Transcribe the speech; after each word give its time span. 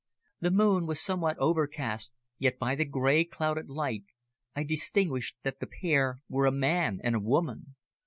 The 0.39 0.49
moon 0.49 0.87
was 0.87 0.99
somewhat 0.99 1.37
overcast, 1.37 2.15
yet 2.39 2.57
by 2.57 2.73
the 2.73 2.85
grey, 2.85 3.23
clouded 3.23 3.69
light 3.69 4.03
I 4.55 4.63
distinguished 4.63 5.35
that 5.43 5.59
the 5.59 5.67
pair 5.67 6.21
were 6.27 6.47
a 6.47 6.51
man 6.51 6.99
and 7.03 7.13
a 7.15 7.19
woman. 7.19 7.75